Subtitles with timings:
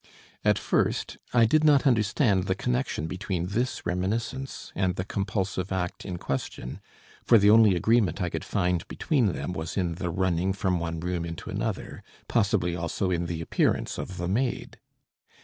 [0.43, 6.05] At first I did not understand the connection between this reminiscence and the compulsive act
[6.05, 6.81] in question,
[7.23, 11.01] for the only agreement I could find between them was in the running from one
[11.01, 14.79] room into another, possibly also in the appearance of the maid.